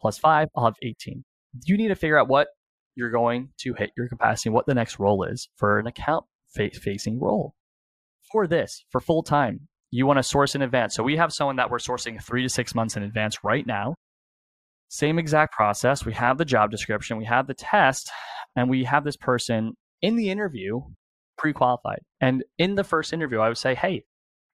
plus 0.00 0.18
five, 0.18 0.48
I'll 0.56 0.64
have 0.64 0.74
18. 0.82 1.24
You 1.64 1.76
need 1.76 1.88
to 1.88 1.94
figure 1.94 2.18
out 2.18 2.28
what 2.28 2.48
you're 2.96 3.10
going 3.10 3.50
to 3.58 3.74
hit 3.74 3.92
your 3.96 4.08
capacity, 4.08 4.50
what 4.50 4.66
the 4.66 4.74
next 4.74 4.98
role 4.98 5.22
is 5.24 5.48
for 5.56 5.78
an 5.78 5.86
account 5.86 6.24
facing 6.54 7.20
role. 7.20 7.54
For 8.32 8.46
this, 8.46 8.84
for 8.90 9.00
full 9.00 9.22
time, 9.22 9.68
you 9.90 10.06
want 10.06 10.18
to 10.18 10.22
source 10.22 10.54
in 10.54 10.62
advance. 10.62 10.94
So 10.94 11.02
we 11.02 11.16
have 11.16 11.32
someone 11.32 11.56
that 11.56 11.70
we're 11.70 11.78
sourcing 11.78 12.22
three 12.22 12.42
to 12.42 12.48
six 12.48 12.74
months 12.74 12.96
in 12.96 13.02
advance 13.02 13.44
right 13.44 13.66
now. 13.66 13.94
Same 14.88 15.18
exact 15.18 15.52
process. 15.52 16.04
We 16.04 16.14
have 16.14 16.38
the 16.38 16.44
job 16.44 16.70
description, 16.70 17.18
we 17.18 17.24
have 17.24 17.46
the 17.46 17.54
test, 17.54 18.10
and 18.56 18.70
we 18.70 18.84
have 18.84 19.04
this 19.04 19.16
person 19.16 19.74
in 20.02 20.16
the 20.16 20.30
interview 20.30 20.80
pre 21.36 21.52
qualified. 21.52 22.00
And 22.20 22.44
in 22.58 22.74
the 22.74 22.84
first 22.84 23.12
interview, 23.12 23.40
I 23.40 23.48
would 23.48 23.58
say, 23.58 23.74
hey, 23.74 24.04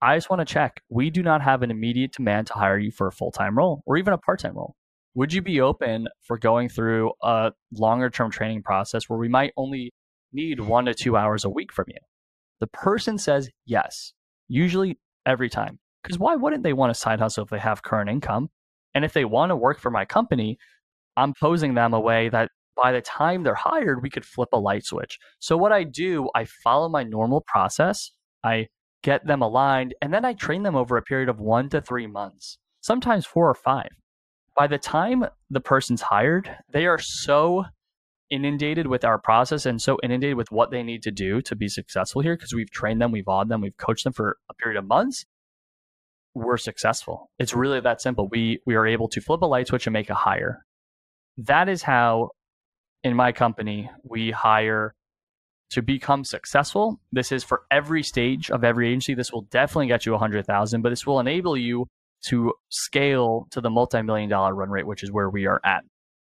I 0.02 0.16
just 0.16 0.28
want 0.28 0.40
to 0.40 0.52
check. 0.52 0.82
We 0.88 1.10
do 1.10 1.22
not 1.22 1.42
have 1.42 1.62
an 1.62 1.70
immediate 1.70 2.12
demand 2.12 2.48
to 2.48 2.54
hire 2.54 2.78
you 2.78 2.90
for 2.90 3.06
a 3.06 3.12
full 3.12 3.30
time 3.30 3.56
role 3.56 3.82
or 3.86 3.96
even 3.96 4.12
a 4.12 4.18
part 4.18 4.40
time 4.40 4.56
role. 4.56 4.74
Would 5.14 5.32
you 5.32 5.42
be 5.42 5.60
open 5.60 6.08
for 6.22 6.38
going 6.38 6.68
through 6.68 7.12
a 7.22 7.52
longer 7.72 8.10
term 8.10 8.30
training 8.30 8.62
process 8.62 9.08
where 9.08 9.18
we 9.18 9.28
might 9.28 9.52
only 9.56 9.92
need 10.32 10.58
one 10.58 10.86
to 10.86 10.94
two 10.94 11.16
hours 11.16 11.44
a 11.44 11.50
week 11.50 11.72
from 11.72 11.84
you? 11.88 11.98
The 12.58 12.66
person 12.66 13.16
says 13.16 13.48
yes. 13.64 14.12
Usually 14.48 14.98
every 15.24 15.48
time. 15.48 15.78
Because 16.02 16.18
why 16.18 16.34
wouldn't 16.34 16.64
they 16.64 16.72
want 16.72 16.90
a 16.90 16.94
side 16.94 17.20
hustle 17.20 17.44
if 17.44 17.50
they 17.50 17.60
have 17.60 17.84
current 17.84 18.10
income? 18.10 18.48
And 18.94 19.04
if 19.04 19.12
they 19.12 19.24
want 19.24 19.50
to 19.50 19.56
work 19.56 19.78
for 19.78 19.90
my 19.90 20.04
company, 20.04 20.58
I'm 21.16 21.32
posing 21.32 21.74
them 21.74 21.94
a 21.94 22.00
way 22.00 22.28
that 22.30 22.50
by 22.76 22.90
the 22.90 23.00
time 23.00 23.44
they're 23.44 23.54
hired, 23.54 24.02
we 24.02 24.10
could 24.10 24.24
flip 24.24 24.48
a 24.52 24.58
light 24.58 24.84
switch. 24.84 25.18
So 25.38 25.56
what 25.56 25.70
I 25.70 25.84
do, 25.84 26.28
I 26.34 26.46
follow 26.64 26.88
my 26.88 27.04
normal 27.04 27.44
process. 27.46 28.10
I 28.42 28.66
get 29.02 29.26
them 29.26 29.42
aligned, 29.42 29.94
and 30.00 30.12
then 30.12 30.24
I 30.24 30.32
train 30.32 30.62
them 30.62 30.76
over 30.76 30.96
a 30.96 31.02
period 31.02 31.28
of 31.28 31.40
one 31.40 31.68
to 31.70 31.80
three 31.80 32.06
months, 32.06 32.58
sometimes 32.80 33.26
four 33.26 33.48
or 33.48 33.54
five. 33.54 33.90
By 34.56 34.66
the 34.66 34.78
time 34.78 35.24
the 35.50 35.60
person's 35.60 36.02
hired, 36.02 36.54
they 36.70 36.86
are 36.86 36.98
so 36.98 37.64
inundated 38.30 38.86
with 38.86 39.04
our 39.04 39.18
process 39.18 39.66
and 39.66 39.80
so 39.80 39.98
inundated 40.02 40.36
with 40.36 40.50
what 40.50 40.70
they 40.70 40.82
need 40.82 41.02
to 41.02 41.10
do 41.10 41.42
to 41.42 41.54
be 41.54 41.68
successful 41.68 42.22
here 42.22 42.34
because 42.34 42.54
we've 42.54 42.70
trained 42.70 43.00
them, 43.00 43.12
we've 43.12 43.28
awed 43.28 43.48
them, 43.48 43.60
we've 43.60 43.76
coached 43.76 44.04
them 44.04 44.12
for 44.12 44.38
a 44.48 44.54
period 44.54 44.78
of 44.78 44.86
months. 44.86 45.26
We're 46.34 46.56
successful. 46.56 47.30
It's 47.38 47.54
really 47.54 47.80
that 47.80 48.00
simple. 48.00 48.28
We 48.28 48.60
we 48.64 48.74
are 48.74 48.86
able 48.86 49.08
to 49.08 49.20
flip 49.20 49.42
a 49.42 49.46
light 49.46 49.68
switch 49.68 49.86
and 49.86 49.92
make 49.92 50.08
a 50.08 50.14
hire. 50.14 50.64
That 51.36 51.68
is 51.68 51.82
how 51.82 52.30
in 53.04 53.14
my 53.14 53.32
company 53.32 53.90
we 54.02 54.30
hire 54.30 54.94
to 55.72 55.82
become 55.82 56.24
successful. 56.24 57.00
This 57.12 57.32
is 57.32 57.44
for 57.44 57.62
every 57.70 58.02
stage 58.02 58.50
of 58.50 58.64
every 58.64 58.88
agency. 58.88 59.14
This 59.14 59.32
will 59.32 59.42
definitely 59.42 59.88
get 59.88 60.06
you 60.06 60.16
hundred 60.16 60.46
thousand, 60.46 60.82
but 60.82 60.90
this 60.90 61.06
will 61.06 61.20
enable 61.20 61.56
you 61.56 61.86
to 62.26 62.52
scale 62.70 63.48
to 63.50 63.60
the 63.60 63.70
multi-million 63.70 64.30
dollar 64.30 64.54
run 64.54 64.70
rate, 64.70 64.86
which 64.86 65.02
is 65.02 65.10
where 65.10 65.28
we 65.28 65.46
are 65.46 65.60
at. 65.64 65.84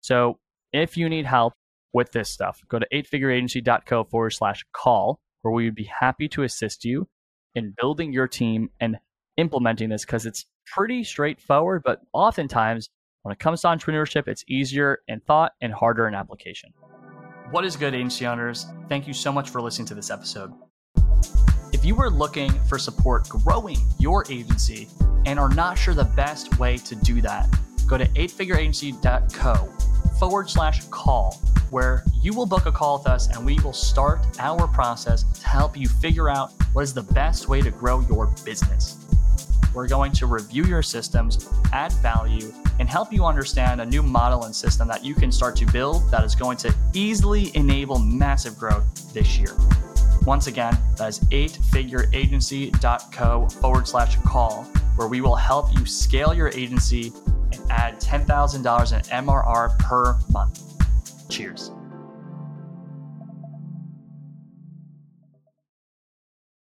So 0.00 0.38
if 0.72 0.96
you 0.96 1.08
need 1.08 1.26
help 1.26 1.54
with 1.96 2.12
this 2.12 2.30
stuff. 2.30 2.60
Go 2.68 2.78
to 2.78 2.86
eightfigureagency.co 2.92 4.04
forward 4.04 4.30
slash 4.30 4.64
call, 4.72 5.18
where 5.40 5.52
we 5.52 5.64
would 5.64 5.74
be 5.74 5.90
happy 6.00 6.28
to 6.28 6.42
assist 6.42 6.84
you 6.84 7.08
in 7.54 7.74
building 7.80 8.12
your 8.12 8.28
team 8.28 8.68
and 8.78 8.98
implementing 9.38 9.88
this 9.88 10.04
because 10.04 10.26
it's 10.26 10.44
pretty 10.66 11.02
straightforward, 11.02 11.82
but 11.84 12.02
oftentimes 12.12 12.90
when 13.22 13.32
it 13.32 13.38
comes 13.38 13.62
to 13.62 13.68
entrepreneurship, 13.68 14.28
it's 14.28 14.44
easier 14.46 14.98
in 15.08 15.20
thought 15.20 15.52
and 15.62 15.72
harder 15.72 16.06
in 16.06 16.14
application. 16.14 16.72
What 17.52 17.64
is 17.64 17.76
good, 17.76 17.94
agency 17.94 18.26
owners? 18.26 18.66
Thank 18.88 19.06
you 19.06 19.14
so 19.14 19.30
much 19.30 19.50
for 19.50 19.62
listening 19.62 19.86
to 19.88 19.94
this 19.94 20.10
episode. 20.10 20.52
If 21.72 21.84
you 21.84 21.96
are 22.00 22.10
looking 22.10 22.50
for 22.64 22.76
support 22.76 23.28
growing 23.28 23.78
your 24.00 24.24
agency 24.28 24.88
and 25.26 25.38
are 25.38 25.48
not 25.48 25.78
sure 25.78 25.94
the 25.94 26.04
best 26.04 26.58
way 26.58 26.76
to 26.78 26.96
do 26.96 27.20
that, 27.20 27.48
go 27.86 27.96
to 27.98 28.04
eightfigureagency.co 28.04 29.54
forward 30.18 30.50
slash 30.50 30.84
call, 30.86 31.34
where 31.70 32.02
you 32.20 32.34
will 32.34 32.46
book 32.46 32.66
a 32.66 32.72
call 32.72 32.98
with 32.98 33.06
us 33.06 33.28
and 33.28 33.46
we 33.46 33.60
will 33.60 33.72
start 33.72 34.26
our 34.40 34.66
process 34.66 35.22
to 35.38 35.46
help 35.46 35.76
you 35.76 35.86
figure 35.86 36.28
out 36.28 36.52
what 36.72 36.82
is 36.82 36.94
the 36.94 37.02
best 37.02 37.48
way 37.48 37.60
to 37.60 37.70
grow 37.70 38.00
your 38.00 38.26
business. 38.44 39.05
We're 39.76 39.86
going 39.86 40.10
to 40.12 40.24
review 40.24 40.64
your 40.64 40.80
systems, 40.80 41.50
add 41.70 41.92
value, 42.00 42.50
and 42.78 42.88
help 42.88 43.12
you 43.12 43.26
understand 43.26 43.82
a 43.82 43.84
new 43.84 44.02
model 44.02 44.44
and 44.44 44.56
system 44.56 44.88
that 44.88 45.04
you 45.04 45.14
can 45.14 45.30
start 45.30 45.54
to 45.56 45.66
build 45.66 46.10
that 46.10 46.24
is 46.24 46.34
going 46.34 46.56
to 46.58 46.74
easily 46.94 47.54
enable 47.54 47.98
massive 47.98 48.56
growth 48.56 49.12
this 49.12 49.38
year. 49.38 49.54
Once 50.24 50.46
again, 50.46 50.74
that 50.96 51.08
is 51.08 51.20
eightfigureagency.co 51.20 53.48
forward 53.60 53.86
slash 53.86 54.16
call, 54.22 54.62
where 54.96 55.08
we 55.08 55.20
will 55.20 55.36
help 55.36 55.78
you 55.78 55.84
scale 55.84 56.32
your 56.32 56.48
agency 56.48 57.12
and 57.52 57.60
add 57.70 58.00
$10,000 58.00 58.92
in 58.94 59.00
MRR 59.26 59.78
per 59.78 60.16
month. 60.30 60.62
Cheers. 61.28 61.70